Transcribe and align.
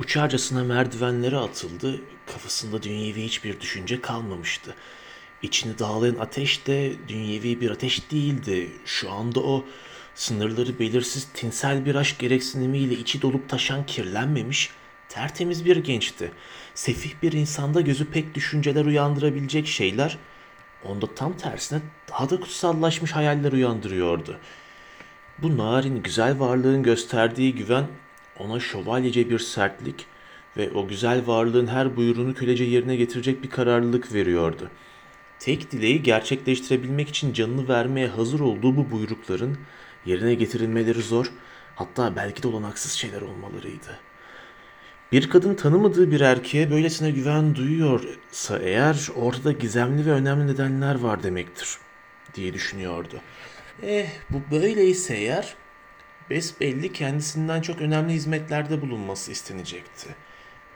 Uçarcasına 0.00 0.64
merdivenlere 0.64 1.36
atıldı, 1.36 2.00
kafasında 2.26 2.82
dünyevi 2.82 3.24
hiçbir 3.24 3.60
düşünce 3.60 4.00
kalmamıştı. 4.00 4.74
İçini 5.42 5.78
dağlayan 5.78 6.16
ateş 6.16 6.66
de 6.66 6.92
dünyevi 7.08 7.60
bir 7.60 7.70
ateş 7.70 8.10
değildi. 8.10 8.70
Şu 8.84 9.12
anda 9.12 9.40
o 9.40 9.64
sınırları 10.14 10.78
belirsiz 10.78 11.28
tinsel 11.34 11.86
bir 11.86 11.94
aşk 11.94 12.18
gereksinimiyle 12.18 12.94
içi 12.94 13.22
dolup 13.22 13.48
taşan 13.48 13.86
kirlenmemiş, 13.86 14.70
tertemiz 15.08 15.64
bir 15.64 15.76
gençti. 15.76 16.32
Sefih 16.74 17.10
bir 17.22 17.32
insanda 17.32 17.80
gözü 17.80 18.10
pek 18.10 18.34
düşünceler 18.34 18.84
uyandırabilecek 18.84 19.66
şeyler, 19.66 20.18
onda 20.84 21.14
tam 21.14 21.36
tersine 21.36 21.80
daha 22.10 22.30
da 22.30 22.40
kutsallaşmış 22.40 23.12
hayaller 23.12 23.52
uyandırıyordu. 23.52 24.38
Bu 25.38 25.56
narin 25.56 26.02
güzel 26.02 26.40
varlığın 26.40 26.82
gösterdiği 26.82 27.54
güven 27.54 27.86
ona 28.38 28.60
şövalyece 28.60 29.30
bir 29.30 29.38
sertlik 29.38 30.06
ve 30.56 30.70
o 30.70 30.88
güzel 30.88 31.26
varlığın 31.26 31.66
her 31.66 31.96
buyruğunu 31.96 32.34
kölece 32.34 32.64
yerine 32.64 32.96
getirecek 32.96 33.42
bir 33.42 33.50
kararlılık 33.50 34.14
veriyordu. 34.14 34.70
Tek 35.38 35.72
dileği 35.72 36.02
gerçekleştirebilmek 36.02 37.08
için 37.08 37.32
canını 37.32 37.68
vermeye 37.68 38.08
hazır 38.08 38.40
olduğu 38.40 38.76
bu 38.76 38.90
buyrukların 38.90 39.58
yerine 40.06 40.34
getirilmeleri 40.34 41.02
zor, 41.02 41.32
hatta 41.76 42.16
belki 42.16 42.42
de 42.42 42.48
olanaksız 42.48 42.92
şeyler 42.92 43.22
olmalarıydı. 43.22 43.98
Bir 45.12 45.30
kadın 45.30 45.54
tanımadığı 45.54 46.10
bir 46.10 46.20
erkeğe 46.20 46.70
böylesine 46.70 47.10
güven 47.10 47.54
duyuyorsa 47.54 48.58
eğer 48.58 49.08
ortada 49.16 49.52
gizemli 49.52 50.06
ve 50.06 50.10
önemli 50.10 50.46
nedenler 50.46 50.94
var 50.94 51.22
demektir 51.22 51.68
diye 52.34 52.54
düşünüyordu. 52.54 53.20
Eh 53.82 54.08
bu 54.30 54.40
böyleyse 54.50 55.14
eğer 55.16 55.54
besbelli 56.30 56.92
kendisinden 56.92 57.60
çok 57.60 57.80
önemli 57.80 58.12
hizmetlerde 58.12 58.80
bulunması 58.80 59.32
istenecekti. 59.32 60.08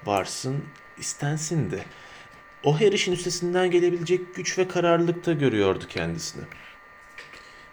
Varsın 0.07 0.65
istensin 0.99 1.71
de. 1.71 1.85
O 2.65 2.81
her 2.81 2.93
işin 2.93 3.13
üstesinden 3.13 3.71
gelebilecek 3.71 4.35
güç 4.35 4.59
ve 4.59 4.69
kararlılıkta 4.69 5.33
görüyordu 5.33 5.85
kendisini. 5.89 6.45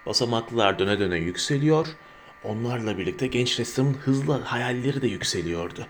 Basamaklar 0.06 0.80
döne 0.80 1.00
döne 1.00 1.18
yükseliyor. 1.18 1.88
Onlarla 2.44 2.98
birlikte 2.98 3.28
genç 3.28 3.60
ressamın 3.60 3.94
hızlı 3.94 4.42
hayalleri 4.42 5.02
de 5.02 5.08
yükseliyordu. 5.08 5.88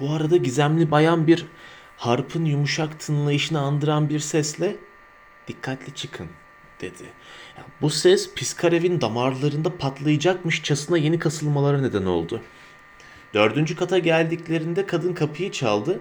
Bu 0.00 0.12
arada 0.12 0.36
gizemli 0.36 0.90
bayan 0.90 1.26
bir 1.26 1.46
harpın 1.96 2.44
yumuşak 2.44 3.00
tınlayışını 3.00 3.60
andıran 3.60 4.08
bir 4.08 4.18
sesle 4.18 4.76
dikkatli 5.48 5.94
çıkın 5.94 6.28
dedi. 6.82 7.04
Bu 7.80 7.90
ses 7.90 8.34
Piskarev'in 8.34 9.00
damarlarında 9.00 9.76
patlayacakmışçasına 9.76 10.98
yeni 10.98 11.18
kasılmalara 11.18 11.80
neden 11.80 12.04
oldu. 12.04 12.40
Dördüncü 13.34 13.76
kata 13.76 13.98
geldiklerinde 13.98 14.86
kadın 14.86 15.14
kapıyı 15.14 15.52
çaldı. 15.52 16.00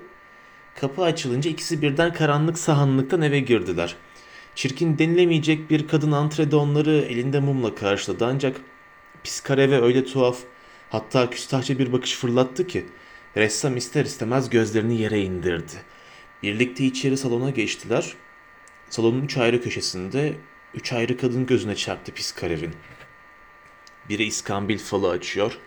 Kapı 0.75 1.03
açılınca 1.03 1.51
ikisi 1.51 1.81
birden 1.81 2.13
karanlık 2.13 2.57
sahanlıktan 2.57 3.21
eve 3.21 3.39
girdiler. 3.39 3.95
Çirkin 4.55 4.97
denilemeyecek 4.97 5.69
bir 5.69 5.87
kadın 5.87 6.11
antrede 6.11 6.55
onları 6.55 6.91
elinde 6.91 7.39
mumla 7.39 7.75
karşıladı 7.75 8.25
ancak 8.25 8.61
Piskarev'e 9.23 9.81
öyle 9.81 10.05
tuhaf 10.05 10.37
hatta 10.89 11.29
küstahça 11.29 11.79
bir 11.79 11.93
bakış 11.93 12.15
fırlattı 12.15 12.67
ki 12.67 12.85
ressam 13.37 13.77
ister 13.77 14.05
istemez 14.05 14.49
gözlerini 14.49 15.01
yere 15.01 15.21
indirdi. 15.21 15.73
Birlikte 16.43 16.85
içeri 16.85 17.17
salona 17.17 17.49
geçtiler. 17.49 18.13
Salonun 18.89 19.21
üç 19.21 19.37
ayrı 19.37 19.61
köşesinde 19.61 20.33
üç 20.73 20.93
ayrı 20.93 21.17
kadın 21.17 21.45
gözüne 21.45 21.75
çarptı 21.75 22.11
Piskarev'in. 22.11 22.73
Biri 24.09 24.23
iskambil 24.23 24.77
falı 24.77 25.09
açıyor, 25.09 25.57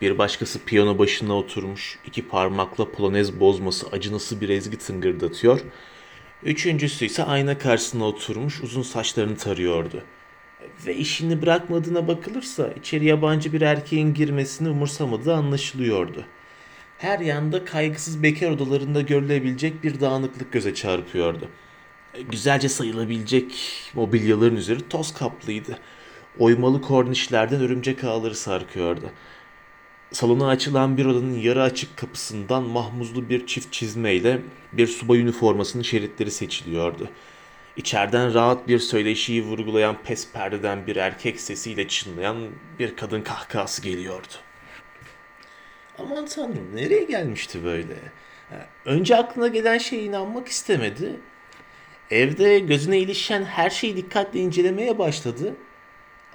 bir 0.00 0.18
başkası 0.18 0.64
piyano 0.64 0.98
başına 0.98 1.36
oturmuş, 1.36 1.98
iki 2.06 2.28
parmakla 2.28 2.92
polonez 2.92 3.40
bozması 3.40 3.86
acınası 3.92 4.40
bir 4.40 4.48
ezgi 4.48 4.78
tıngırdatıyor. 4.78 5.60
Üçüncüsü 6.42 7.04
ise 7.04 7.24
ayna 7.24 7.58
karşısına 7.58 8.04
oturmuş 8.04 8.60
uzun 8.60 8.82
saçlarını 8.82 9.36
tarıyordu. 9.36 10.04
Ve 10.86 10.94
işini 10.94 11.42
bırakmadığına 11.42 12.08
bakılırsa 12.08 12.72
içeri 12.72 13.04
yabancı 13.04 13.52
bir 13.52 13.60
erkeğin 13.60 14.14
girmesini 14.14 14.68
umursamadığı 14.68 15.34
anlaşılıyordu. 15.34 16.24
Her 16.98 17.18
yanda 17.18 17.64
kaygısız 17.64 18.22
bekar 18.22 18.50
odalarında 18.50 19.00
görülebilecek 19.00 19.84
bir 19.84 20.00
dağınıklık 20.00 20.52
göze 20.52 20.74
çarpıyordu. 20.74 21.48
Güzelce 22.20 22.68
sayılabilecek 22.68 23.52
mobilyaların 23.94 24.56
üzeri 24.56 24.88
toz 24.88 25.14
kaplıydı. 25.14 25.78
Oymalı 26.38 26.82
kornişlerden 26.82 27.60
örümcek 27.60 28.04
ağları 28.04 28.34
sarkıyordu. 28.34 29.10
Salona 30.12 30.48
açılan 30.48 30.96
bir 30.96 31.06
odanın 31.06 31.38
yarı 31.38 31.62
açık 31.62 31.96
kapısından 31.96 32.62
mahmuzlu 32.62 33.28
bir 33.28 33.46
çift 33.46 33.72
çizmeyle 33.72 34.40
bir 34.72 34.86
subay 34.86 35.20
üniformasının 35.20 35.82
şeritleri 35.82 36.30
seçiliyordu. 36.30 37.08
İçeriden 37.76 38.34
rahat 38.34 38.68
bir 38.68 38.78
söyleşiyi 38.78 39.44
vurgulayan 39.44 40.02
pes 40.02 40.32
perdeden 40.32 40.86
bir 40.86 40.96
erkek 40.96 41.40
sesiyle 41.40 41.88
çınlayan 41.88 42.36
bir 42.78 42.96
kadın 42.96 43.22
kahkahası 43.22 43.82
geliyordu. 43.82 44.32
Aman 45.98 46.26
tanrım 46.26 46.76
nereye 46.76 47.04
gelmişti 47.04 47.64
böyle? 47.64 47.96
Önce 48.84 49.16
aklına 49.16 49.48
gelen 49.48 49.78
şeye 49.78 50.02
inanmak 50.02 50.48
istemedi. 50.48 51.20
Evde 52.10 52.58
gözüne 52.58 52.98
ilişen 52.98 53.44
her 53.44 53.70
şeyi 53.70 53.96
dikkatle 53.96 54.40
incelemeye 54.40 54.98
başladı. 54.98 55.56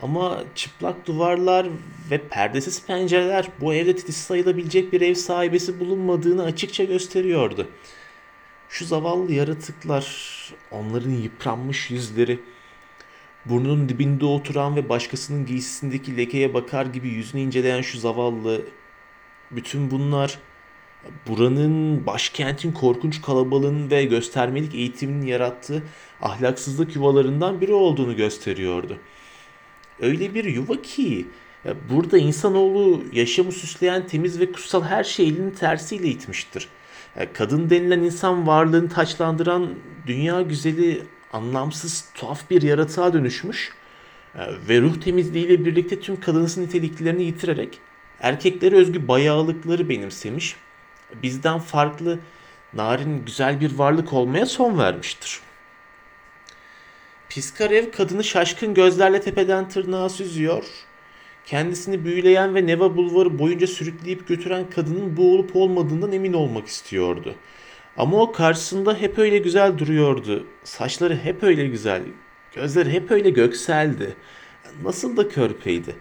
Ama 0.02 0.44
çıplak 0.56 1.08
duvarlar 1.08 1.68
ve 2.12 2.28
perdesiz 2.28 2.86
pencereler 2.86 3.48
bu 3.62 3.74
evde 3.74 3.96
titiz 3.96 4.18
sayılabilecek 4.18 4.94
bir 4.94 5.02
ev 5.02 5.14
sahibesi 5.14 5.80
bulunmadığını 5.80 6.44
açıkça 6.44 6.84
gösteriyordu. 6.84 7.68
Şu 8.70 8.86
zavallı 8.86 9.34
yaratıklar, 9.34 10.06
onların 10.72 11.12
yıpranmış 11.12 11.92
yüzleri, 11.92 12.40
burnunun 13.46 13.90
dibinde 13.90 14.26
oturan 14.26 14.76
ve 14.76 14.90
başkasının 14.90 15.46
giysisindeki 15.46 16.18
lekeye 16.18 16.54
bakar 16.54 16.86
gibi 16.86 17.10
yüzünü 17.10 17.42
inceleyen 17.42 17.82
şu 17.82 18.00
zavallı, 18.00 18.62
bütün 19.52 19.92
bunlar 19.92 20.40
buranın 21.28 22.06
başkentin 22.06 22.72
korkunç 22.72 23.22
kalabalığın 23.22 23.92
ve 23.92 24.06
göstermelik 24.06 24.76
eğitiminin 24.76 25.26
yarattığı 25.26 25.84
ahlaksızlık 26.22 26.96
yuvalarından 26.96 27.62
biri 27.62 27.74
olduğunu 27.74 28.16
gösteriyordu. 28.16 28.98
Öyle 30.00 30.34
bir 30.36 30.44
yuva 30.44 30.82
ki 30.82 31.26
burada 31.90 32.18
insanoğlu 32.18 33.04
yaşamı 33.14 33.52
süsleyen 33.52 34.08
temiz 34.08 34.40
ve 34.40 34.52
kutsal 34.52 34.84
her 34.84 35.04
şey 35.04 35.28
elinin 35.28 35.52
tersiyle 35.52 36.08
itmiştir. 36.08 36.68
Kadın 37.34 37.70
denilen 37.70 38.00
insan 38.00 38.48
varlığını 38.48 38.90
taçlandıran 38.90 39.70
dünya 40.08 40.42
güzeli 40.42 41.04
anlamsız 41.34 42.06
tuhaf 42.14 42.50
bir 42.50 42.62
yaratığa 42.62 43.14
dönüşmüş 43.14 43.72
ve 44.70 44.82
ruh 44.82 45.02
temizliğiyle 45.02 45.66
birlikte 45.66 46.00
tüm 46.00 46.20
kadınsı 46.20 46.62
niteliklerini 46.62 47.24
yitirerek 47.24 47.80
erkeklere 48.20 48.76
özgü 48.76 49.08
bayağılıkları 49.08 49.90
benimsemiş 49.90 50.56
bizden 51.24 51.60
farklı, 51.60 52.20
narin, 52.74 53.26
güzel 53.26 53.62
bir 53.62 53.76
varlık 53.78 54.14
olmaya 54.14 54.46
son 54.46 54.78
vermiştir. 54.78 55.40
Piskarev 57.30 57.92
kadını 57.92 58.24
şaşkın 58.24 58.74
gözlerle 58.74 59.22
tepeden 59.22 59.70
tırnağa 59.70 60.10
süzüyor. 60.10 60.64
Kendisini 61.46 62.06
büyüleyen 62.06 62.56
ve 62.56 62.68
Neva 62.68 62.98
Bulvarı 62.98 63.40
boyunca 63.40 63.68
sürükleyip 63.68 64.28
götüren 64.28 64.70
kadının 64.70 65.18
bu 65.18 65.34
olup 65.34 65.56
olmadığından 65.56 66.12
emin 66.12 66.34
olmak 66.34 66.68
istiyordu. 66.68 67.36
Ama 67.98 68.22
o 68.22 68.32
karşısında 68.32 68.96
hep 68.96 69.20
öyle 69.20 69.38
güzel 69.38 69.78
duruyordu. 69.78 70.48
Saçları 70.64 71.16
hep 71.16 71.44
öyle 71.44 71.68
güzel, 71.68 72.02
gözleri 72.56 72.92
hep 72.92 73.12
öyle 73.12 73.30
gökseldi. 73.30 74.16
Nasıl 74.84 75.18
da 75.18 75.30
körpeydi. 75.30 75.96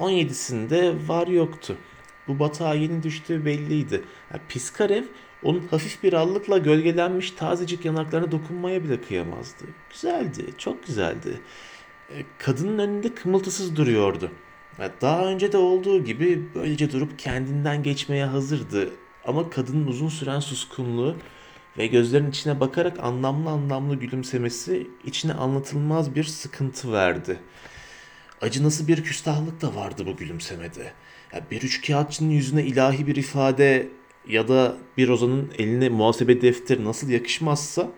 17'sinde 0.00 1.08
var 1.08 1.26
yoktu. 1.26 1.76
Bu 2.28 2.38
batağa 2.38 2.74
yeni 2.74 3.02
düştüğü 3.02 3.44
belliydi. 3.44 4.02
Yani 4.32 4.42
Piskarev 4.48 5.04
onun 5.42 5.68
hafif 5.68 6.02
bir 6.02 6.12
allıkla 6.12 6.58
gölgelenmiş 6.58 7.30
tazecik 7.30 7.84
yanaklarına 7.84 8.32
dokunmaya 8.32 8.84
bile 8.84 9.00
kıyamazdı. 9.00 9.64
Güzeldi, 9.90 10.46
çok 10.58 10.86
güzeldi. 10.86 11.40
E, 12.10 12.24
kadının 12.38 12.78
önünde 12.78 13.14
kımıltısız 13.14 13.76
duruyordu. 13.76 14.30
Daha 15.00 15.26
önce 15.26 15.52
de 15.52 15.56
olduğu 15.56 16.04
gibi 16.04 16.48
böylece 16.54 16.92
durup 16.92 17.18
kendinden 17.18 17.82
geçmeye 17.82 18.24
hazırdı. 18.24 18.90
Ama 19.26 19.50
kadının 19.50 19.86
uzun 19.86 20.08
süren 20.08 20.40
suskunluğu 20.40 21.16
ve 21.78 21.86
gözlerin 21.86 22.30
içine 22.30 22.60
bakarak 22.60 22.98
anlamlı 23.00 23.50
anlamlı 23.50 23.96
gülümsemesi 23.96 24.90
içine 25.04 25.32
anlatılmaz 25.32 26.14
bir 26.14 26.24
sıkıntı 26.24 26.92
verdi. 26.92 27.40
Acınası 28.40 28.88
bir 28.88 29.04
küstahlık 29.04 29.62
da 29.62 29.74
vardı 29.74 30.06
bu 30.06 30.16
gülümsemede. 30.16 30.92
Bir 31.50 31.62
üç 31.62 31.90
yüzüne 32.20 32.64
ilahi 32.64 33.06
bir 33.06 33.16
ifade 33.16 33.88
ya 34.28 34.48
da 34.48 34.76
bir 34.96 35.08
ozanın 35.08 35.50
eline 35.58 35.88
muhasebe 35.88 36.42
defteri 36.42 36.84
nasıl 36.84 37.08
yakışmazsa 37.08 37.90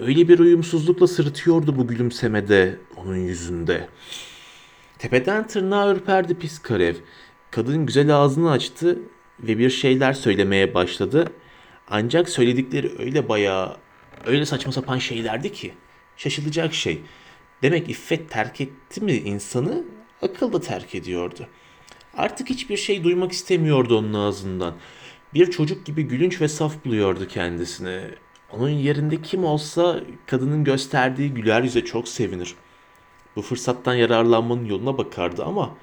öyle 0.00 0.28
bir 0.28 0.38
uyumsuzlukla 0.38 1.06
sırıtıyordu 1.06 1.76
bu 1.76 1.86
gülümsemede 1.86 2.78
onun 2.96 3.16
yüzünde. 3.16 3.88
Tepeden 4.98 5.46
tırnağa 5.46 5.92
ürperdi 5.92 6.34
pis 6.34 6.58
karev. 6.58 6.94
Kadın 7.50 7.86
güzel 7.86 8.16
ağzını 8.16 8.50
açtı 8.50 8.98
ve 9.40 9.58
bir 9.58 9.70
şeyler 9.70 10.12
söylemeye 10.12 10.74
başladı. 10.74 11.32
Ancak 11.90 12.28
söyledikleri 12.28 12.92
öyle 12.98 13.28
bayağı, 13.28 13.76
öyle 14.26 14.46
saçma 14.46 14.72
sapan 14.72 14.98
şeylerdi 14.98 15.52
ki. 15.52 15.74
Şaşılacak 16.16 16.74
şey. 16.74 17.00
Demek 17.62 17.90
iffet 17.90 18.30
terk 18.30 18.60
etti 18.60 19.00
mi 19.00 19.12
insanı, 19.12 19.84
akıl 20.22 20.52
da 20.52 20.60
terk 20.60 20.94
ediyordu. 20.94 21.46
Artık 22.18 22.50
hiçbir 22.50 22.76
şey 22.76 23.04
duymak 23.04 23.32
istemiyordu 23.32 23.98
onun 23.98 24.14
ağzından. 24.14 24.74
Bir 25.34 25.50
çocuk 25.50 25.86
gibi 25.86 26.02
gülünç 26.02 26.40
ve 26.40 26.48
saf 26.48 26.84
buluyordu 26.84 27.28
kendisini. 27.28 28.00
Onun 28.52 28.68
yerinde 28.68 29.22
kim 29.22 29.44
olsa 29.44 30.00
kadının 30.26 30.64
gösterdiği 30.64 31.34
güler 31.34 31.62
yüze 31.62 31.84
çok 31.84 32.08
sevinir. 32.08 32.54
Bu 33.36 33.42
fırsattan 33.42 33.94
yararlanmanın 33.94 34.64
yoluna 34.64 34.98
bakardı 34.98 35.44
ama 35.44 35.74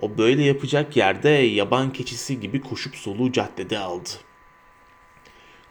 o 0.00 0.18
böyle 0.18 0.44
yapacak 0.44 0.96
yerde 0.96 1.28
yaban 1.28 1.92
keçisi 1.92 2.40
gibi 2.40 2.60
koşup 2.60 2.96
soluğu 2.96 3.32
caddede 3.32 3.78
aldı. 3.78 4.10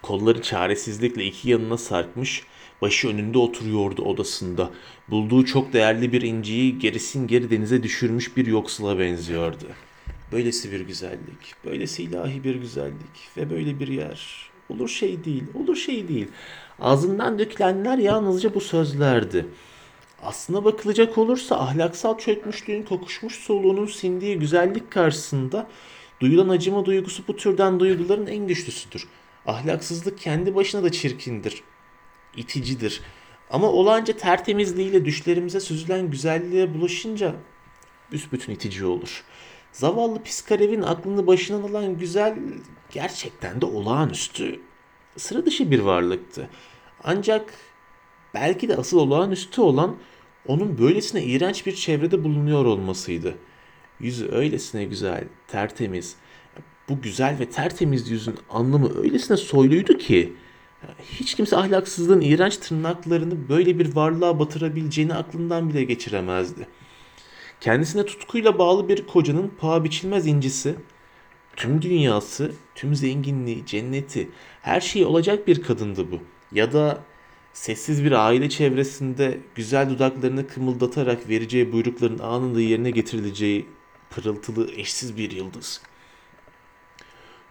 Kolları 0.02 0.42
çaresizlikle 0.42 1.26
iki 1.26 1.50
yanına 1.50 1.78
sarkmış, 1.78 2.44
başı 2.82 3.08
önünde 3.10 3.38
oturuyordu 3.38 4.02
odasında. 4.02 4.70
Bulduğu 5.08 5.46
çok 5.46 5.74
değerli 5.74 6.12
bir 6.12 6.22
inciyi 6.22 6.80
gerisin 6.80 7.28
geri 7.28 7.50
denize 7.50 7.84
düşürmüş 7.84 8.38
bir 8.38 8.46
yoksula 8.46 9.00
benziyordu. 9.00 9.66
Böylesi 10.32 10.72
bir 10.72 10.80
güzellik, 10.80 11.56
böylesi 11.66 12.04
ilahi 12.04 12.44
bir 12.44 12.56
güzellik 12.56 13.38
ve 13.38 13.50
böyle 13.50 13.80
bir 13.80 13.88
yer. 13.88 14.50
Olur 14.70 14.90
şey 14.90 15.24
değil, 15.26 15.44
olur 15.54 15.76
şey 15.76 16.08
değil. 16.08 16.28
Ağzından 16.80 17.40
dökülenler 17.40 17.98
yalnızca 17.98 18.54
bu 18.54 18.62
sözlerdi. 18.62 19.46
Aslına 20.24 20.66
bakılacak 20.66 21.18
olursa 21.18 21.60
ahlaksal 21.60 22.18
çökmüşlüğün 22.18 22.84
kokuşmuş 22.84 23.36
soluğunun 23.36 23.86
sindiği 23.86 24.40
güzellik 24.40 24.92
karşısında 24.92 25.68
duyulan 26.20 26.50
acıma 26.50 26.86
duygusu 26.86 27.24
bu 27.28 27.36
türden 27.36 27.80
duyguların 27.80 28.28
en 28.28 28.48
güçlüsüdür. 28.48 29.08
Ahlaksızlık 29.46 30.20
kendi 30.20 30.56
başına 30.56 30.84
da 30.84 30.92
çirkindir, 30.92 31.64
iticidir. 32.38 33.02
Ama 33.50 33.68
olanca 33.68 34.18
tertemizliğiyle 34.18 35.06
düşlerimize 35.06 35.60
süzülen 35.60 36.12
güzelliğe 36.12 36.74
bulaşınca 36.74 37.36
büsbütün 38.12 38.54
itici 38.54 38.86
olur. 38.86 39.24
Zavallı 39.72 40.24
Piskarev'in 40.24 40.82
aklını 40.82 41.28
başından 41.28 41.70
alan 41.70 41.98
güzel 41.98 42.36
gerçekten 42.92 43.62
de 43.62 43.66
olağanüstü, 43.66 44.60
sıra 45.18 45.46
dışı 45.46 45.72
bir 45.72 45.80
varlıktı. 45.80 46.50
Ancak 47.04 47.54
belki 48.34 48.70
de 48.70 48.76
asıl 48.76 48.98
olağanüstü 48.98 49.62
olan 49.62 49.96
onun 50.48 50.78
böylesine 50.78 51.24
iğrenç 51.24 51.66
bir 51.66 51.76
çevrede 51.76 52.24
bulunuyor 52.24 52.66
olmasıydı. 52.66 53.36
Yüzü 54.00 54.32
öylesine 54.32 54.84
güzel, 54.84 55.24
tertemiz. 55.48 56.16
Bu 56.90 57.02
güzel 57.02 57.40
ve 57.40 57.50
tertemiz 57.50 58.10
yüzün 58.10 58.36
anlamı 58.50 59.00
öylesine 59.00 59.38
soyluydu 59.38 59.98
ki 59.98 60.34
hiç 61.20 61.36
kimse 61.36 61.58
ahlaksızlığın 61.58 62.22
iğrenç 62.22 62.58
tırnaklarını 62.58 63.50
böyle 63.50 63.80
bir 63.80 63.96
varlığa 63.96 64.40
batırabileceğini 64.40 65.14
aklından 65.14 65.70
bile 65.70 65.84
geçiremezdi. 65.84 66.68
Kendisine 67.62 68.06
tutkuyla 68.06 68.60
bağlı 68.60 68.90
bir 68.90 69.08
kocanın 69.08 69.52
paha 69.58 69.84
biçilmez 69.84 70.28
incisi, 70.28 70.76
tüm 71.56 71.82
dünyası, 71.82 72.52
tüm 72.76 72.96
zenginliği, 72.96 73.66
cenneti, 73.66 74.30
her 74.62 74.82
şeyi 74.82 75.06
olacak 75.06 75.48
bir 75.48 75.64
kadındı 75.64 76.12
bu. 76.12 76.20
Ya 76.52 76.74
da 76.74 77.04
sessiz 77.54 78.04
bir 78.04 78.12
aile 78.12 78.50
çevresinde 78.50 79.40
güzel 79.56 79.90
dudaklarını 79.90 80.48
kımıldatarak 80.48 81.30
vereceği 81.30 81.72
buyrukların 81.72 82.20
anında 82.20 82.62
yerine 82.62 82.92
getirileceği 82.92 83.66
pırıltılı 84.10 84.72
eşsiz 84.72 85.18
bir 85.18 85.32
yıldız. 85.32 85.82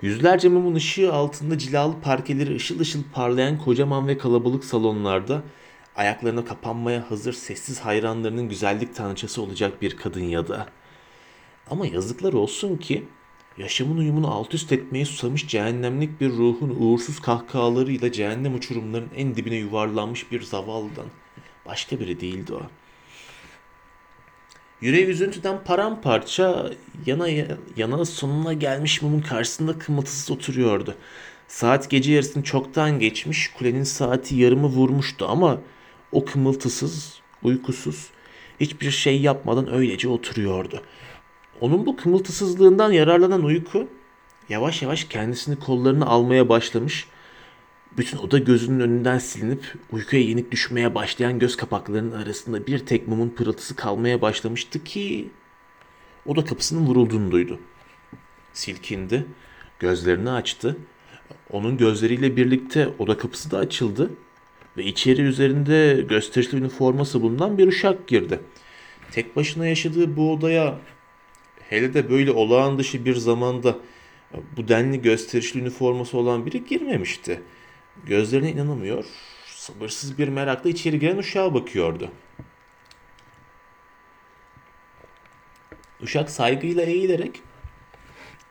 Yüzlerce 0.02 0.49
mumun 0.49 0.75
ışığı 0.75 1.12
altında 1.12 1.58
cilalı 1.58 2.00
parkeleri 2.00 2.56
ışıl 2.56 2.81
ışıl 2.81 3.02
parlayan 3.12 3.58
kocaman 3.58 4.08
ve 4.08 4.19
kalabalık 4.19 4.64
salonlarda 4.64 5.43
ayaklarına 5.96 6.44
kapanmaya 6.44 7.11
hazır 7.11 7.32
sessiz 7.32 7.81
hayranlarının 7.81 8.49
güzellik 8.49 8.94
tanrıçası 8.94 9.43
olacak 9.43 9.82
bir 9.82 9.96
kadın 9.96 10.25
ya 10.25 10.49
da. 10.49 10.67
Ama 11.70 11.87
yazıklar 11.87 12.32
olsun 12.32 12.76
ki 12.76 13.05
yaşamın 13.58 13.99
uyumunu 13.99 14.35
alt 14.35 14.55
üst 14.55 14.73
etmeye 14.73 15.05
susamış 15.05 15.49
cehennemlik 15.49 16.20
bir 16.20 16.31
ruhun 16.31 16.76
uğursuz 16.79 17.20
kahkahalarıyla 17.20 18.12
cehennem 18.12 18.55
uçurumlarının 18.55 19.11
en 19.17 19.37
dibine 19.37 19.56
yuvarlanmış 19.56 20.32
bir 20.32 20.43
zavallıdan 20.43 21.06
başka 21.67 22.00
biri 22.00 22.20
değildi 22.20 22.55
o. 22.55 22.62
Yüreği 24.81 25.06
üzüntüden 25.06 25.65
paramparça 25.65 26.71
yana 27.06 27.29
yana 27.76 28.05
sonuna 28.05 28.53
gelmiş 28.53 29.03
mumun 29.03 29.21
karşısında 29.21 29.79
kımıltısız 29.79 30.31
oturuyordu. 30.31 30.94
Saat 31.49 31.91
gece 31.91 32.12
yarısını 32.12 32.43
çoktan 32.43 32.99
geçmiş, 32.99 33.49
kulenin 33.49 33.82
saati 33.82 34.37
yarımı 34.37 34.67
vurmuştu 34.67 35.26
ama 35.29 35.61
o 36.12 36.25
kımıltısız, 36.25 37.21
uykusuz, 37.43 38.11
hiçbir 38.61 38.91
şey 38.91 39.21
yapmadan 39.21 39.73
öylece 39.73 40.09
oturuyordu. 40.09 40.82
Onun 41.61 41.87
bu 41.87 41.97
kımıltısızlığından 41.97 42.93
yararlanan 42.93 43.44
uyku 43.44 43.88
yavaş 44.49 44.82
yavaş 44.82 45.05
kendisini 45.05 45.59
kollarına 45.59 46.06
almaya 46.06 46.49
başlamış. 46.49 47.06
Bütün 47.99 48.19
oda 48.19 48.38
gözünün 48.38 48.81
önünden 48.81 49.19
silinip 49.19 49.75
uykuya 49.93 50.23
yenik 50.23 50.52
düşmeye 50.52 50.94
başlayan 50.94 51.38
göz 51.38 51.56
kapaklarının 51.56 52.23
arasında 52.23 52.67
bir 52.67 52.79
tek 52.79 53.08
mumun 53.08 53.29
pırıltısı 53.29 53.76
kalmaya 53.76 54.23
başlamıştı 54.23 54.85
ki 54.85 55.29
oda 56.26 56.44
kapısının 56.44 56.87
vurulduğunu 56.87 57.31
duydu. 57.31 57.61
Silkindi, 58.52 59.26
gözlerini 59.79 60.31
açtı. 60.31 60.76
Onun 61.50 61.76
gözleriyle 61.76 62.37
birlikte 62.37 62.88
oda 62.99 63.19
kapısı 63.19 63.50
da 63.50 63.58
açıldı 63.58 64.11
ve 64.76 64.85
içeri 64.85 65.23
üzerinde 65.23 66.05
gösterişli 66.08 66.58
üniforması 66.58 67.23
bulunan 67.23 67.58
bir 67.58 67.69
uşak 67.69 68.06
girdi. 68.06 68.40
Tek 69.12 69.37
başına 69.37 69.67
yaşadığı 69.67 70.17
bu 70.17 70.32
odaya 70.32 70.79
hele 71.69 71.94
de 71.94 72.11
böyle 72.11 72.31
olağan 72.31 72.79
dışı 72.79 73.05
bir 73.05 73.14
zamanda 73.14 73.79
bu 74.56 74.69
denli 74.69 75.02
gösterişli 75.02 75.61
üniforması 75.61 76.19
olan 76.19 76.47
biri 76.47 76.64
girmemişti. 76.64 77.40
Gözlerine 78.02 78.52
inanamıyor, 78.52 79.05
sabırsız 79.46 80.19
bir 80.19 80.29
merakla 80.29 80.70
içeri 80.70 80.99
giren 80.99 81.17
uşağa 81.17 81.55
bakıyordu. 81.55 82.11
Uşak 86.00 86.31
saygıyla 86.31 86.82
eğilerek 86.82 87.43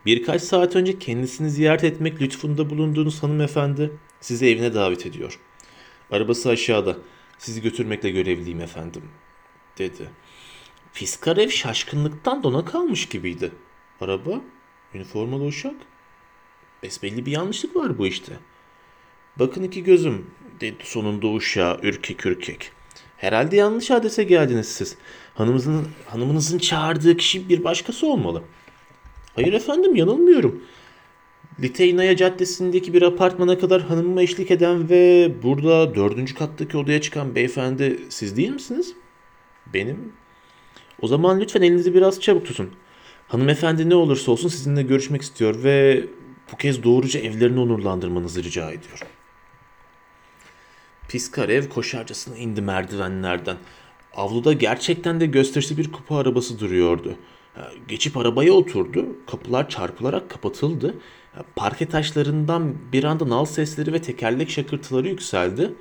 birkaç 0.06 0.42
saat 0.42 0.76
önce 0.76 1.00
kendisini 1.00 1.50
ziyaret 1.50 1.84
etmek 1.84 2.22
lütfunda 2.22 2.70
bulunduğunuz 2.70 3.24
hanımefendi 3.24 3.92
sizi 4.22 4.46
evine 4.46 4.74
davet 4.74 5.06
ediyor. 5.06 5.40
Arabası 6.12 6.50
aşağıda. 6.50 6.98
Sizi 7.38 7.62
götürmekle 7.62 8.10
görevliyim 8.10 8.62
efendim, 8.62 9.04
dedi. 9.78 10.10
Fiskarev 10.94 11.50
şaşkınlıktan 11.50 12.44
dona 12.44 12.66
kalmış 12.66 13.10
gibiydi. 13.10 13.52
Araba, 14.02 14.42
üniformalı 14.94 15.44
uşak. 15.44 15.76
Besbelli 16.84 17.26
bir 17.26 17.32
yanlışlık 17.32 17.76
var 17.76 17.98
bu 17.98 18.08
işte. 18.08 18.34
Bakın 19.40 19.64
iki 19.64 19.84
gözüm, 19.84 20.26
dedi 20.62 20.84
sonunda 20.84 21.28
uşağı 21.28 21.80
ürkek 21.84 22.26
ürkek. 22.26 22.72
Herhalde 23.18 23.56
yanlış 23.56 23.92
adrese 23.92 24.24
geldiniz 24.24 24.68
siz. 24.68 24.96
Hanımınızın, 25.36 25.88
hanımınızın 26.06 26.58
çağırdığı 26.58 27.18
kişi 27.18 27.50
bir 27.50 27.64
başkası 27.64 28.08
olmalı. 28.08 28.44
Hayır 29.36 29.54
efendim 29.54 29.96
yanılmıyorum. 29.96 30.64
Liteynaya 31.60 32.16
Caddesi'ndeki 32.16 32.94
bir 32.94 33.02
apartmana 33.02 33.60
kadar 33.60 33.82
hanımıma 33.82 34.22
eşlik 34.22 34.52
eden 34.52 34.90
ve 34.90 35.32
burada 35.44 35.96
dördüncü 35.96 36.36
kattaki 36.36 36.78
odaya 36.78 37.02
çıkan 37.02 37.36
beyefendi 37.36 38.00
siz 38.10 38.38
değil 38.38 38.50
misiniz? 38.50 38.94
Benim. 39.74 40.14
O 41.02 41.08
zaman 41.08 41.40
lütfen 41.40 41.62
elinizi 41.62 41.94
biraz 41.94 42.22
çabuk 42.22 42.46
tutun. 42.46 42.70
Hanımefendi 43.28 43.90
ne 43.90 43.96
olursa 43.96 44.32
olsun 44.32 44.50
sizinle 44.50 44.84
görüşmek 44.84 45.22
istiyor 45.22 45.64
ve 45.64 46.06
bu 46.52 46.58
kez 46.58 46.84
doğruca 46.84 47.20
evlerini 47.20 47.60
onurlandırmanızı 47.60 48.44
rica 48.44 48.72
ediyor. 48.72 49.00
Piskarev 51.14 51.70
koşarcasına 51.70 52.38
indi 52.38 52.62
merdivenlerden. 52.62 53.58
Avluda 54.16 54.54
gerçekten 54.54 55.20
de 55.20 55.26
gösterişli 55.26 55.78
bir 55.78 55.92
kupa 55.92 56.18
arabası 56.18 56.60
duruyordu. 56.60 57.16
Geçip 57.88 58.18
arabaya 58.18 58.54
oturdu. 58.54 59.06
Kapılar 59.28 59.70
çarpılarak 59.70 60.30
kapatıldı. 60.30 60.96
Parke 61.56 61.86
taşlarından 61.86 62.76
bir 62.92 63.04
anda 63.04 63.30
nal 63.30 63.46
sesleri 63.46 63.94
ve 63.94 64.02
tekerlek 64.02 64.50
şakırtıları 64.50 65.08
yükseldi. 65.08 65.74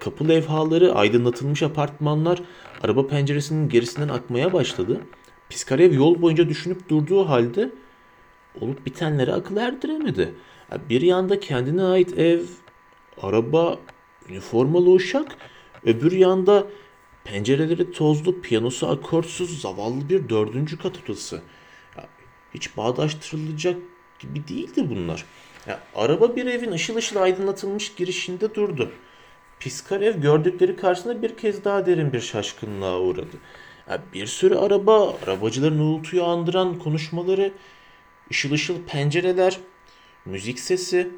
Kapı 0.00 0.28
levhaları, 0.28 0.94
aydınlatılmış 0.94 1.62
apartmanlar 1.62 2.42
araba 2.82 3.06
penceresinin 3.06 3.68
gerisinden 3.68 4.08
akmaya 4.08 4.52
başladı. 4.52 5.00
Piskarev 5.48 5.94
yol 5.94 6.22
boyunca 6.22 6.48
düşünüp 6.48 6.88
durduğu 6.88 7.28
halde 7.28 7.70
olup 8.60 8.86
bitenlere 8.86 9.32
akıl 9.32 9.56
erdiremedi. 9.56 10.34
Bir 10.88 11.00
yanda 11.00 11.40
kendine 11.40 11.82
ait 11.82 12.18
ev, 12.18 12.40
araba, 13.22 13.78
üniformalı 14.30 14.90
uşak, 14.90 15.36
öbür 15.84 16.12
yanda 16.12 16.66
pencereleri 17.24 17.92
tozlu, 17.92 18.40
piyanosu 18.40 18.88
akortsuz, 18.88 19.60
zavallı 19.60 20.08
bir 20.08 20.28
dördüncü 20.28 20.78
kat 20.78 20.92
odası. 21.04 21.42
Hiç 22.54 22.76
bağdaştırılacak 22.76 23.76
gibi 24.18 24.48
değildi 24.48 24.90
bunlar. 24.90 25.24
Ya, 25.66 25.80
araba 25.94 26.36
bir 26.36 26.46
evin 26.46 26.72
ışıl 26.72 26.96
ışıl 26.96 27.16
aydınlatılmış 27.16 27.94
girişinde 27.94 28.54
durdu. 28.54 28.92
Piskarev 29.60 30.20
gördükleri 30.20 30.76
karşısında 30.76 31.22
bir 31.22 31.36
kez 31.36 31.64
daha 31.64 31.86
derin 31.86 32.12
bir 32.12 32.20
şaşkınlığa 32.20 33.00
uğradı. 33.00 33.36
Ya, 33.90 34.02
bir 34.14 34.26
sürü 34.26 34.54
araba, 34.54 35.16
arabacıların 35.24 35.78
uğultuyu 35.78 36.24
andıran 36.24 36.78
konuşmaları, 36.78 37.52
ışıl 38.30 38.52
ışıl 38.52 38.82
pencereler, 38.86 39.58
müzik 40.24 40.60
sesi. 40.60 41.10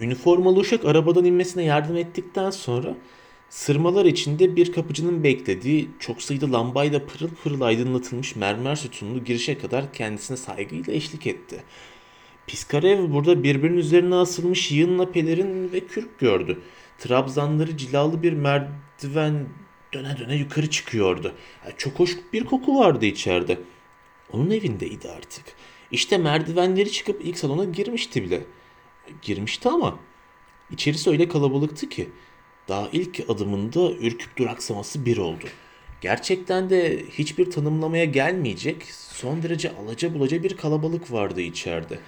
Üniformalı 0.00 0.58
uşak 0.58 0.84
arabadan 0.84 1.24
inmesine 1.24 1.64
yardım 1.64 1.96
ettikten 1.96 2.50
sonra 2.50 2.94
sırmalar 3.50 4.04
içinde 4.04 4.56
bir 4.56 4.72
kapıcının 4.72 5.24
beklediği 5.24 5.88
çok 5.98 6.22
sayıda 6.22 6.52
lambayla 6.52 7.06
pırıl 7.06 7.28
pırıl 7.42 7.60
aydınlatılmış 7.60 8.36
mermer 8.36 8.76
sütunlu 8.76 9.24
girişe 9.24 9.58
kadar 9.58 9.92
kendisine 9.92 10.36
saygıyla 10.36 10.92
eşlik 10.92 11.26
etti. 11.26 11.62
Piskarev 12.46 13.12
burada 13.12 13.42
birbirinin 13.42 13.78
üzerine 13.78 14.14
asılmış 14.14 14.70
yığınla 14.70 15.12
pelerin 15.12 15.72
ve 15.72 15.80
kürk 15.80 16.18
gördü. 16.18 16.60
Trabzanları 16.98 17.76
cilalı 17.76 18.22
bir 18.22 18.32
merdiven 18.32 19.48
döne 19.92 20.18
döne 20.18 20.36
yukarı 20.36 20.70
çıkıyordu. 20.70 21.32
Ya, 21.66 21.72
Çok 21.76 21.98
hoş 21.98 22.16
bir 22.32 22.44
koku 22.44 22.78
vardı 22.78 23.06
içeride. 23.06 23.58
Onun 24.32 24.50
evindeydi 24.50 25.10
artık. 25.10 25.44
İşte 25.90 26.18
merdivenleri 26.18 26.92
çıkıp 26.92 27.24
ilk 27.24 27.38
salona 27.38 27.64
girmişti 27.64 28.24
bile. 28.24 28.42
Girmişti 29.22 29.68
ama 29.68 29.98
içerisi 30.70 31.10
öyle 31.10 31.28
kalabalıktı 31.28 31.88
ki 31.88 32.08
daha 32.68 32.88
ilk 32.92 33.30
adımında 33.30 33.92
ürküp 33.92 34.36
duraksaması 34.36 35.06
bir 35.06 35.16
oldu. 35.16 35.44
Gerçekten 36.00 36.70
de 36.70 37.04
hiçbir 37.10 37.50
tanımlamaya 37.50 38.04
gelmeyecek 38.04 38.84
son 38.92 39.42
derece 39.42 39.72
alaca 39.76 40.14
bulaca 40.14 40.42
bir 40.42 40.56
kalabalık 40.56 41.12
vardı 41.12 41.40
içeride. 41.40 41.98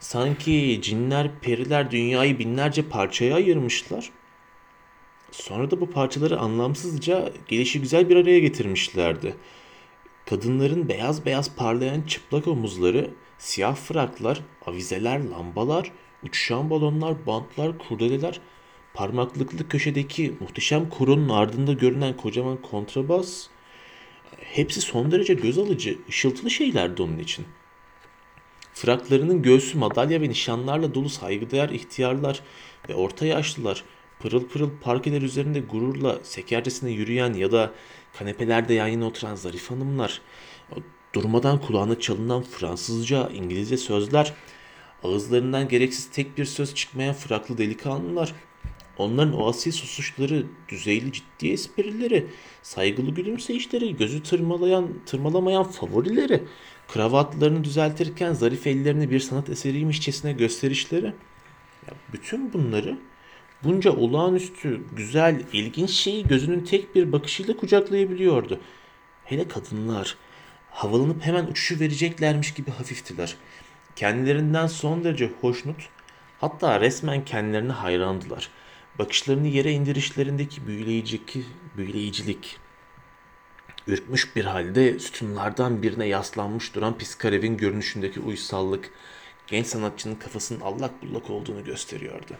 Sanki 0.00 0.78
cinler, 0.82 1.40
periler 1.40 1.90
dünyayı 1.90 2.38
binlerce 2.38 2.88
parçaya 2.88 3.34
ayırmışlar. 3.34 4.10
Sonra 5.32 5.70
da 5.70 5.80
bu 5.80 5.90
parçaları 5.90 6.38
anlamsızca 6.38 7.32
gelişi 7.48 7.80
güzel 7.80 8.08
bir 8.08 8.16
araya 8.16 8.38
getirmişlerdi. 8.40 9.34
Kadınların 10.26 10.88
beyaz 10.88 11.26
beyaz 11.26 11.56
parlayan 11.56 12.02
çıplak 12.02 12.48
omuzları, 12.48 13.10
siyah 13.38 13.76
fraklar, 13.76 14.40
avizeler, 14.66 15.24
lambalar, 15.24 15.92
uçuşan 16.22 16.70
balonlar, 16.70 17.26
bantlar, 17.26 17.78
kurdeleler, 17.78 18.40
parmaklıklı 18.94 19.68
köşedeki 19.68 20.34
muhteşem 20.40 20.88
koronun 20.88 21.28
ardında 21.28 21.72
görünen 21.72 22.16
kocaman 22.16 22.62
kontrabas, 22.62 23.46
hepsi 24.38 24.80
son 24.80 25.12
derece 25.12 25.34
göz 25.34 25.58
alıcı, 25.58 25.98
ışıltılı 26.08 26.50
şeylerdi 26.50 27.02
onun 27.02 27.18
için. 27.18 27.46
Fraklarının 28.74 29.42
göğsü 29.42 29.78
madalya 29.78 30.20
ve 30.20 30.28
nişanlarla 30.28 30.94
dolu 30.94 31.08
saygıdeğer 31.08 31.68
ihtiyarlar 31.68 32.40
ve 32.88 32.94
orta 32.94 33.26
yaşlılar, 33.26 33.84
pırıl 34.20 34.48
pırıl 34.48 34.70
parkeler 34.80 35.22
üzerinde 35.22 35.60
gururla 35.60 36.18
sekercesine 36.22 36.90
yürüyen 36.90 37.32
ya 37.32 37.52
da 37.52 37.72
kanepelerde 38.18 38.74
yan 38.74 38.86
yana 38.86 39.06
oturan 39.06 39.34
zarif 39.34 39.70
hanımlar, 39.70 40.20
durmadan 41.14 41.60
kulağına 41.60 42.00
çalınan 42.00 42.42
Fransızca, 42.42 43.28
İngilizce 43.28 43.76
sözler, 43.76 44.34
ağızlarından 45.04 45.68
gereksiz 45.68 46.10
tek 46.10 46.38
bir 46.38 46.44
söz 46.44 46.74
çıkmayan 46.74 47.14
fraklı 47.14 47.58
delikanlılar, 47.58 48.34
onların 48.98 49.40
o 49.40 49.48
asil 49.48 49.72
susuşları, 49.72 50.46
düzeyli 50.68 51.12
ciddi 51.12 51.48
esprileri, 51.52 52.26
saygılı 52.62 53.10
gülümseyişleri, 53.10 53.96
gözü 53.96 54.22
tırmalayan, 54.22 54.88
tırmalamayan 55.06 55.64
favorileri, 55.64 56.42
kravatlarını 56.88 57.64
düzeltirken 57.64 58.32
zarif 58.32 58.66
ellerini 58.66 59.10
bir 59.10 59.20
sanat 59.20 59.48
eseriymişçesine 59.48 60.32
gösterişleri. 60.32 61.06
Ya 61.86 61.94
bütün 62.12 62.52
bunları 62.52 62.98
bunca 63.64 63.92
olağanüstü, 63.92 64.80
güzel, 64.96 65.42
ilginç 65.52 65.90
şeyi 65.90 66.26
gözünün 66.26 66.60
tek 66.60 66.94
bir 66.94 67.12
bakışıyla 67.12 67.56
kucaklayabiliyordu. 67.56 68.60
Hele 69.24 69.48
kadınlar 69.48 70.16
havalanıp 70.70 71.22
hemen 71.22 71.46
uçuşu 71.46 71.80
vereceklermiş 71.80 72.54
gibi 72.54 72.70
hafiftiler. 72.70 73.36
Kendilerinden 74.00 74.66
son 74.66 75.04
derece 75.04 75.30
hoşnut, 75.40 75.88
hatta 76.38 76.80
resmen 76.80 77.24
kendilerine 77.24 77.72
hayrandılar. 77.72 78.48
Bakışlarını 78.98 79.46
yere 79.46 79.72
indirişlerindeki 79.72 80.66
büyüleyici, 80.66 81.20
büyüleyicilik, 81.76 82.56
ürkmüş 83.86 84.36
bir 84.36 84.44
halde 84.44 84.98
sütunlardan 84.98 85.82
birine 85.82 86.06
yaslanmış 86.06 86.74
duran 86.74 86.98
Piskarev'in 86.98 87.56
görünüşündeki 87.56 88.20
uysallık, 88.20 88.90
genç 89.46 89.66
sanatçının 89.66 90.14
kafasının 90.14 90.60
allak 90.60 91.02
bullak 91.02 91.30
olduğunu 91.30 91.64
gösteriyordu. 91.64 92.34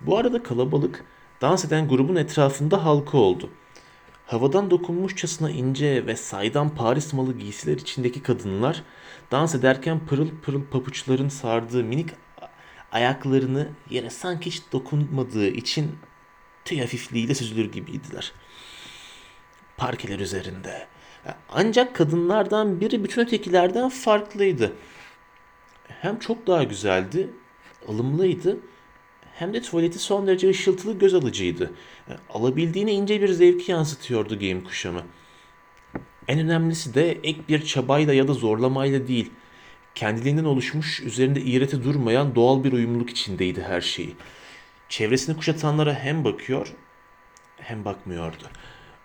Bu 0.00 0.18
arada 0.18 0.42
kalabalık 0.42 1.04
dans 1.40 1.64
eden 1.64 1.88
grubun 1.88 2.16
etrafında 2.16 2.84
halka 2.84 3.18
oldu. 3.18 3.50
Havadan 4.26 4.70
dokunmuşçasına 4.70 5.50
ince 5.50 6.06
ve 6.06 6.16
saydam 6.16 6.74
Paris 6.74 7.12
malı 7.12 7.38
giysiler 7.38 7.76
içindeki 7.76 8.22
kadınlar 8.22 8.82
dans 9.30 9.54
ederken 9.54 10.06
pırıl 10.06 10.28
pırıl 10.42 10.62
papuçların 10.64 11.28
sardığı 11.28 11.84
minik 11.84 12.10
ayaklarını 12.92 13.68
yere 13.90 14.10
sanki 14.10 14.46
hiç 14.46 14.62
dokunmadığı 14.72 15.46
için 15.46 15.98
tüy 16.64 16.80
hafifliğiyle 16.80 17.34
süzülür 17.34 17.72
gibiydiler. 17.72 18.32
Parkeler 19.76 20.18
üzerinde. 20.18 20.86
Ancak 21.48 21.96
kadınlardan 21.96 22.80
biri 22.80 23.04
bütün 23.04 23.22
ötekilerden 23.22 23.88
farklıydı. 23.88 24.72
Hem 25.88 26.18
çok 26.18 26.46
daha 26.46 26.62
güzeldi, 26.62 27.30
alımlıydı 27.88 28.58
hem 29.42 29.54
de 29.54 29.62
tuvaleti 29.62 29.98
son 29.98 30.26
derece 30.26 30.48
ışıltılı 30.48 30.98
göz 30.98 31.14
alıcıydı. 31.14 31.70
Alabildiğine 32.30 32.92
ince 32.92 33.22
bir 33.22 33.28
zevki 33.28 33.72
yansıtıyordu 33.72 34.38
giyim 34.38 34.64
kuşamı. 34.64 35.02
En 36.28 36.38
önemlisi 36.38 36.94
de 36.94 37.10
ek 37.10 37.40
bir 37.48 37.64
çabayla 37.64 38.14
ya 38.14 38.28
da 38.28 38.34
zorlamayla 38.34 39.08
değil, 39.08 39.30
kendiliğinden 39.94 40.44
oluşmuş, 40.44 41.00
üzerinde 41.00 41.40
iğreti 41.40 41.84
durmayan 41.84 42.34
doğal 42.34 42.64
bir 42.64 42.72
uyumluluk 42.72 43.10
içindeydi 43.10 43.62
her 43.62 43.80
şeyi. 43.80 44.14
Çevresini 44.88 45.36
kuşatanlara 45.36 45.94
hem 45.94 46.24
bakıyor 46.24 46.74
hem 47.56 47.84
bakmıyordu. 47.84 48.44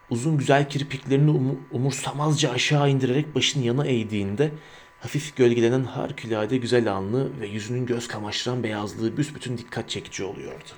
Uzun 0.09 0.37
güzel 0.37 0.69
kirpiklerini 0.69 1.31
um- 1.31 1.57
umursamazca 1.71 2.51
aşağı 2.51 2.89
indirerek 2.89 3.35
başını 3.35 3.65
yana 3.65 3.85
eğdiğinde 3.85 4.51
hafif 4.99 5.35
gölgelenen 5.35 5.83
harikulade 5.83 6.57
güzel 6.57 6.91
alnı 6.91 7.39
ve 7.41 7.47
yüzünün 7.47 7.85
göz 7.85 8.07
kamaştıran 8.07 8.63
beyazlığı 8.63 9.17
büsbütün 9.17 9.57
dikkat 9.57 9.89
çekici 9.89 10.23
oluyordu. 10.23 10.69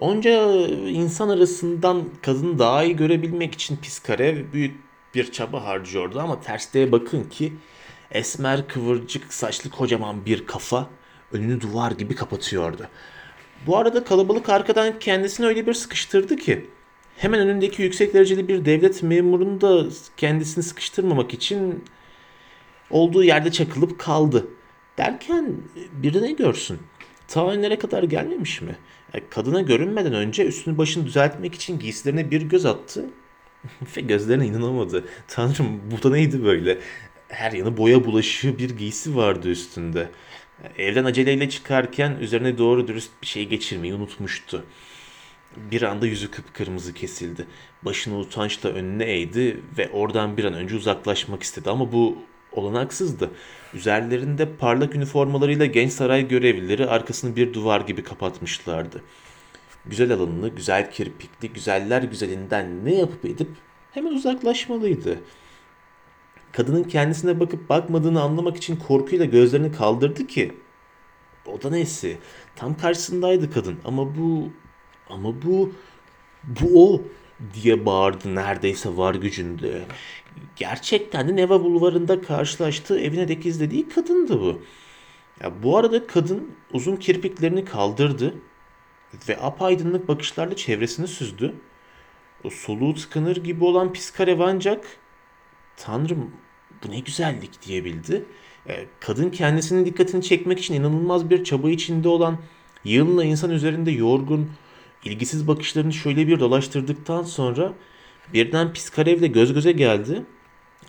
Onca 0.00 0.66
insan 0.88 1.28
arasından 1.28 2.04
kadını 2.22 2.58
daha 2.58 2.84
iyi 2.84 2.96
görebilmek 2.96 3.54
için 3.54 3.76
Piskarev 3.76 4.52
büyük 4.52 4.76
bir 5.14 5.32
çaba 5.32 5.64
harcıyordu 5.64 6.20
ama 6.20 6.40
tersteye 6.40 6.92
bakın 6.92 7.24
ki 7.24 7.52
esmer 8.10 8.68
kıvırcık 8.68 9.34
saçlı 9.34 9.70
kocaman 9.70 10.26
bir 10.26 10.46
kafa 10.46 10.90
önünü 11.32 11.60
duvar 11.60 11.90
gibi 11.90 12.14
kapatıyordu. 12.14 12.88
Bu 13.66 13.76
arada 13.76 14.04
kalabalık 14.04 14.48
arkadan 14.48 14.98
kendisini 14.98 15.46
öyle 15.46 15.66
bir 15.66 15.74
sıkıştırdı 15.74 16.36
ki 16.36 16.70
hemen 17.16 17.40
önündeki 17.40 17.82
yüksek 17.82 18.14
dereceli 18.14 18.48
bir 18.48 18.64
devlet 18.64 19.02
memurunu 19.02 19.60
da 19.60 19.84
kendisini 20.16 20.64
sıkıştırmamak 20.64 21.34
için 21.34 21.84
olduğu 22.94 23.24
yerde 23.24 23.52
çakılıp 23.52 23.98
kaldı. 23.98 24.46
Derken 24.98 25.56
biri 25.92 26.22
ne 26.22 26.32
görsün? 26.32 26.78
Ta 27.28 27.50
önlere 27.50 27.78
kadar 27.78 28.02
gelmemiş 28.02 28.62
mi? 28.62 28.76
Yani 29.14 29.24
kadına 29.30 29.60
görünmeden 29.60 30.14
önce 30.14 30.46
üstünü 30.46 30.78
başını 30.78 31.06
düzeltmek 31.06 31.54
için 31.54 31.78
giysilerine 31.78 32.30
bir 32.30 32.42
göz 32.42 32.66
attı. 32.66 33.10
Ve 33.96 34.00
gözlerine 34.00 34.46
inanamadı. 34.46 35.04
Tanrım 35.28 35.80
bu 35.90 36.02
da 36.02 36.10
neydi 36.10 36.44
böyle? 36.44 36.78
Her 37.28 37.52
yanı 37.52 37.76
boya 37.76 38.04
bulaşığı 38.04 38.58
bir 38.58 38.70
giysi 38.70 39.16
vardı 39.16 39.48
üstünde. 39.48 40.08
Evden 40.78 41.04
aceleyle 41.04 41.48
çıkarken 41.48 42.16
üzerine 42.20 42.58
doğru 42.58 42.88
dürüst 42.88 43.10
bir 43.22 43.26
şey 43.26 43.48
geçirmeyi 43.48 43.94
unutmuştu. 43.94 44.64
Bir 45.56 45.82
anda 45.82 46.06
yüzü 46.06 46.30
kıpkırmızı 46.30 46.94
kesildi. 46.94 47.46
Başını 47.82 48.18
utançla 48.18 48.68
önüne 48.68 49.04
eğdi 49.04 49.60
ve 49.78 49.90
oradan 49.90 50.36
bir 50.36 50.44
an 50.44 50.54
önce 50.54 50.76
uzaklaşmak 50.76 51.42
istedi 51.42 51.70
ama 51.70 51.92
bu 51.92 52.18
olanaksızdı. 52.58 53.30
Üzerlerinde 53.74 54.56
parlak 54.56 54.94
üniformalarıyla 54.94 55.66
genç 55.66 55.92
saray 55.92 56.28
görevlileri 56.28 56.86
arkasını 56.86 57.36
bir 57.36 57.54
duvar 57.54 57.80
gibi 57.80 58.02
kapatmışlardı. 58.02 59.02
Güzel 59.86 60.12
alınlı, 60.12 60.48
güzel 60.48 60.90
kirpikli, 60.90 61.52
güzeller 61.52 62.02
güzelinden 62.02 62.84
ne 62.84 62.94
yapıp 62.94 63.24
edip 63.24 63.48
hemen 63.90 64.12
uzaklaşmalıydı. 64.12 65.18
Kadının 66.52 66.84
kendisine 66.84 67.40
bakıp 67.40 67.68
bakmadığını 67.68 68.22
anlamak 68.22 68.56
için 68.56 68.76
korkuyla 68.76 69.24
gözlerini 69.24 69.72
kaldırdı 69.72 70.26
ki 70.26 70.52
o 71.46 71.62
da 71.62 71.70
neyse 71.70 72.18
tam 72.56 72.76
karşısındaydı 72.76 73.52
kadın 73.52 73.78
ama 73.84 74.16
bu 74.16 74.48
ama 75.10 75.42
bu 75.42 75.72
bu 76.44 76.92
o 76.92 77.02
diye 77.54 77.86
bağırdı 77.86 78.34
neredeyse 78.34 78.96
var 78.96 79.14
gücünde. 79.14 79.82
Gerçekten 80.56 81.28
de 81.28 81.36
Neva 81.36 81.64
Bulvarı'nda 81.64 82.20
karşılaştığı 82.20 83.00
evine 83.00 83.28
dek 83.28 83.46
izlediği 83.46 83.88
kadındı 83.88 84.40
bu. 84.40 84.62
Ya 85.40 85.62
bu 85.62 85.78
arada 85.78 86.06
kadın 86.06 86.50
uzun 86.72 86.96
kirpiklerini 86.96 87.64
kaldırdı 87.64 88.34
ve 89.28 89.40
apaydınlık 89.40 90.08
bakışlarla 90.08 90.56
çevresini 90.56 91.06
süzdü. 91.08 91.54
O 92.44 92.50
soluğu 92.50 92.94
tıkanır 92.94 93.36
gibi 93.36 93.64
olan 93.64 93.92
pis 93.92 94.10
karev 94.10 94.40
ancak 94.40 94.84
Tanrım 95.76 96.30
bu 96.84 96.90
ne 96.90 97.00
güzellik 97.00 97.62
diyebildi. 97.62 98.24
E, 98.68 98.86
Kadın 99.00 99.30
kendisinin 99.30 99.86
dikkatini 99.86 100.22
çekmek 100.22 100.58
için 100.58 100.74
inanılmaz 100.74 101.30
bir 101.30 101.44
çaba 101.44 101.70
içinde 101.70 102.08
olan 102.08 102.38
yığınla 102.84 103.24
insan 103.24 103.50
üzerinde 103.50 103.90
yorgun, 103.90 104.50
ilgisiz 105.04 105.48
bakışlarını 105.48 105.92
şöyle 105.92 106.28
bir 106.28 106.40
dolaştırdıktan 106.40 107.22
sonra 107.22 107.72
birden 108.32 108.72
pis 108.72 108.90
karevle 108.90 109.26
göz 109.26 109.54
göze 109.54 109.72
geldi. 109.72 110.22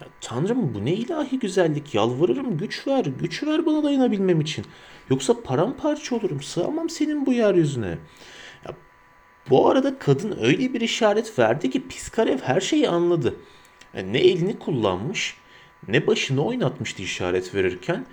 Ya, 0.01 0.07
Tanrım 0.21 0.73
bu 0.73 0.85
ne 0.85 0.93
ilahi 0.93 1.39
güzellik 1.39 1.95
yalvarırım 1.95 2.57
güç 2.57 2.87
ver 2.87 3.05
güç 3.05 3.43
ver 3.43 3.65
bana 3.65 3.83
dayanabilmem 3.83 4.41
için. 4.41 4.65
Yoksa 5.09 5.41
paramparça 5.43 6.15
olurum 6.15 6.41
sığamam 6.41 6.89
senin 6.89 7.25
bu 7.25 7.33
yeryüzüne. 7.33 7.97
Ya, 8.65 8.71
bu 9.49 9.69
arada 9.69 9.99
kadın 9.99 10.37
öyle 10.41 10.73
bir 10.73 10.81
işaret 10.81 11.39
verdi 11.39 11.69
ki 11.69 11.87
Piskarev 11.87 12.39
her 12.39 12.61
şeyi 12.61 12.89
anladı. 12.89 13.35
Yani 13.93 14.13
ne 14.13 14.19
elini 14.19 14.59
kullanmış 14.59 15.37
ne 15.87 16.07
başını 16.07 16.45
oynatmıştı 16.45 17.03
işaret 17.03 17.55
verirken. 17.55 18.05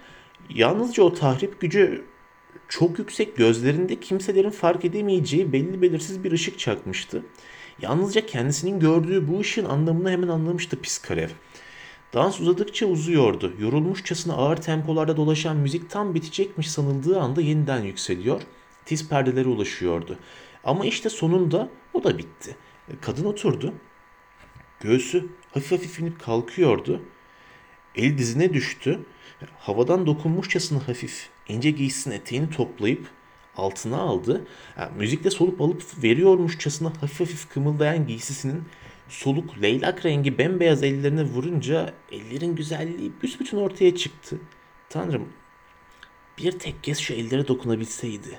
Yalnızca 0.50 1.02
o 1.02 1.14
tahrip 1.14 1.60
gücü 1.60 2.04
çok 2.72 2.98
yüksek 2.98 3.36
gözlerinde 3.36 4.00
kimselerin 4.00 4.50
fark 4.50 4.84
edemeyeceği 4.84 5.52
belli 5.52 5.82
belirsiz 5.82 6.24
bir 6.24 6.32
ışık 6.32 6.58
çakmıştı. 6.58 7.22
Yalnızca 7.82 8.26
kendisinin 8.26 8.80
gördüğü 8.80 9.28
bu 9.28 9.40
ışığın 9.40 9.64
anlamını 9.64 10.10
hemen 10.10 10.28
anlamıştı 10.28 10.80
Piskarev. 10.80 11.28
Dans 12.14 12.40
uzadıkça 12.40 12.86
uzuyordu. 12.86 13.52
Yorulmuşçasına 13.58 14.34
ağır 14.34 14.56
tempolarda 14.56 15.16
dolaşan 15.16 15.56
müzik 15.56 15.90
tam 15.90 16.14
bitecekmiş 16.14 16.70
sanıldığı 16.70 17.20
anda 17.20 17.40
yeniden 17.40 17.82
yükseliyor. 17.82 18.42
Tiz 18.84 19.08
perdelere 19.08 19.48
ulaşıyordu. 19.48 20.18
Ama 20.64 20.86
işte 20.86 21.08
sonunda 21.08 21.68
o 21.94 22.04
da 22.04 22.18
bitti. 22.18 22.56
Kadın 23.00 23.24
oturdu. 23.24 23.74
Göğsü 24.80 25.28
hafif 25.54 25.72
hafif 25.72 26.00
inip 26.00 26.20
kalkıyordu. 26.20 27.02
El 27.94 28.18
dizine 28.18 28.54
düştü. 28.54 29.00
Havadan 29.58 30.06
dokunmuşçasına 30.06 30.88
hafif 30.88 31.30
ince 31.52 31.70
giysisinin 31.70 32.14
eteğini 32.14 32.50
toplayıp 32.50 33.08
altına 33.56 33.96
aldı. 33.96 34.46
Yani 34.78 34.96
müzikle 34.96 35.30
solup 35.30 35.60
alıp 35.60 35.82
veriyormuşçasına 36.02 36.88
hafif 36.88 37.20
hafif 37.20 37.48
kımıldayan 37.48 38.06
giysisinin 38.06 38.64
soluk 39.08 39.62
leylak 39.62 40.06
rengi 40.06 40.38
bembeyaz 40.38 40.82
ellerine 40.82 41.22
vurunca 41.22 41.94
ellerin 42.12 42.56
güzelliği 42.56 43.12
büsbütün 43.22 43.56
ortaya 43.56 43.96
çıktı. 43.96 44.40
Tanrım 44.88 45.28
bir 46.38 46.52
tek 46.52 46.84
kez 46.84 46.98
şu 46.98 47.14
ellere 47.14 47.48
dokunabilseydi. 47.48 48.38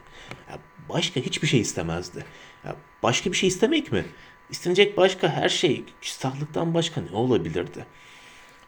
Ya 0.50 0.60
başka 0.90 1.20
hiçbir 1.20 1.48
şey 1.48 1.60
istemezdi. 1.60 2.26
Ya 2.66 2.76
başka 3.04 3.32
bir 3.32 3.38
şey 3.38 3.48
istemek 3.48 3.92
mi? 3.92 4.06
İstenecek 4.50 4.98
başka 4.98 5.30
her 5.30 5.50
şey 5.50 5.84
küstahlıktan 6.02 6.74
başka 6.74 7.02
ne 7.02 7.16
olabilirdi? 7.16 7.86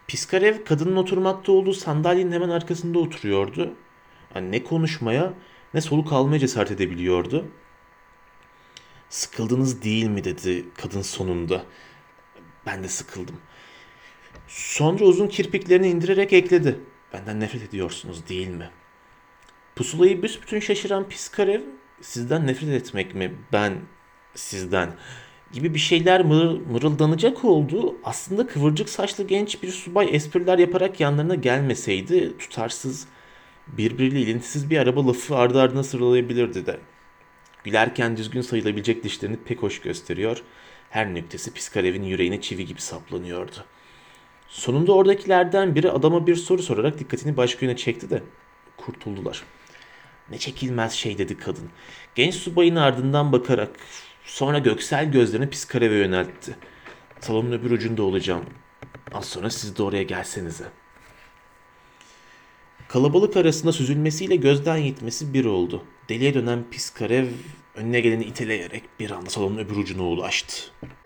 Piskarev 0.07 0.65
kadının 0.65 0.95
oturmakta 0.95 1.51
olduğu 1.51 1.73
sandalyenin 1.73 2.31
hemen 2.31 2.49
arkasında 2.49 2.99
oturuyordu. 2.99 3.73
Yani 4.35 4.51
ne 4.51 4.63
konuşmaya 4.63 5.33
ne 5.73 5.81
soluk 5.81 6.13
almaya 6.13 6.39
cesaret 6.39 6.71
edebiliyordu. 6.71 7.45
Sıkıldınız 9.09 9.81
değil 9.81 10.07
mi 10.07 10.23
dedi 10.23 10.65
kadın 10.77 11.01
sonunda. 11.01 11.65
Ben 12.65 12.83
de 12.83 12.87
sıkıldım. 12.87 13.41
Sonra 14.47 15.03
uzun 15.03 15.27
kirpiklerini 15.27 15.87
indirerek 15.87 16.33
ekledi. 16.33 16.79
Benden 17.13 17.39
nefret 17.39 17.63
ediyorsunuz 17.63 18.29
değil 18.29 18.47
mi? 18.47 18.69
Pusulayı 19.75 20.23
büsbütün 20.23 20.59
şaşıran 20.59 21.09
Piskarev 21.09 21.61
sizden 22.01 22.47
nefret 22.47 22.69
etmek 22.69 23.15
mi? 23.15 23.35
Ben 23.53 23.73
sizden 24.35 24.93
gibi 25.51 25.73
bir 25.73 25.79
şeyler 25.79 26.25
mır, 26.25 26.59
mırıldanacak 26.59 27.45
oldu. 27.45 27.95
Aslında 28.03 28.47
kıvırcık 28.47 28.89
saçlı 28.89 29.27
genç 29.27 29.63
bir 29.63 29.71
subay 29.71 30.09
espriler 30.11 30.57
yaparak 30.57 30.99
yanlarına 30.99 31.35
gelmeseydi 31.35 32.37
tutarsız, 32.37 33.07
birbiriyle 33.67 34.21
ilintisiz 34.21 34.69
bir 34.69 34.77
araba 34.77 35.07
lafı 35.07 35.35
ardı 35.35 35.61
ardına 35.61 35.83
sıralayabilirdi 35.83 36.65
de. 36.65 36.79
Gülerken 37.63 38.17
düzgün 38.17 38.41
sayılabilecek 38.41 39.03
dişlerini 39.03 39.37
pek 39.37 39.63
hoş 39.63 39.81
gösteriyor. 39.81 40.43
Her 40.89 41.13
nüktesi 41.13 41.53
Piskarev'in 41.53 42.03
yüreğine 42.03 42.41
çivi 42.41 42.65
gibi 42.65 42.81
saplanıyordu. 42.81 43.65
Sonunda 44.47 44.93
oradakilerden 44.93 45.75
biri 45.75 45.91
adama 45.91 46.27
bir 46.27 46.35
soru 46.35 46.63
sorarak 46.63 46.99
dikkatini 46.99 47.37
başka 47.37 47.65
yöne 47.65 47.77
çekti 47.77 48.09
de 48.09 48.23
kurtuldular. 48.77 49.43
Ne 50.29 50.37
çekilmez 50.37 50.93
şey 50.93 51.17
dedi 51.17 51.37
kadın. 51.37 51.69
Genç 52.15 52.35
subayın 52.35 52.75
ardından 52.75 53.31
bakarak 53.31 53.69
sonra 54.23 54.59
göksel 54.59 55.11
gözlerini 55.11 55.49
Piskarev'e 55.49 55.95
yöneltti. 55.95 56.55
Salonun 57.19 57.51
öbür 57.51 57.71
ucunda 57.71 58.03
olacağım. 58.03 58.45
Az 59.13 59.25
sonra 59.25 59.49
siz 59.49 59.77
de 59.77 59.83
oraya 59.83 60.03
gelsenize. 60.03 60.65
Kalabalık 62.87 63.37
arasında 63.37 63.71
süzülmesiyle 63.71 64.35
gözden 64.35 64.83
gitmesi 64.83 65.33
bir 65.33 65.45
oldu. 65.45 65.83
Deliye 66.09 66.33
dönen 66.33 66.63
Piskarev 66.71 67.27
önüne 67.75 67.99
geleni 67.99 68.23
iteleyerek 68.23 68.83
bir 68.99 69.11
anda 69.11 69.29
salonun 69.29 69.57
öbür 69.57 69.75
ucuna 69.75 70.03
ulaştı. 70.03 70.55